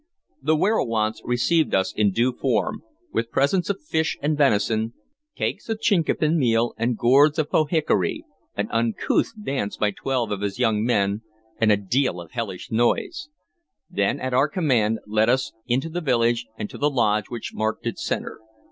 [0.41, 2.81] The werowance received us in due form,
[3.13, 4.93] with presents of fish and venison,
[5.35, 8.25] cakes of chinquapin meal and gourds of pohickory,
[8.57, 11.21] an uncouth dance by twelve of his young men
[11.59, 13.29] and a deal of hellish noise;
[13.91, 17.85] then, at our command, led us into the village, and to the lodge which marked
[17.85, 18.39] its centre.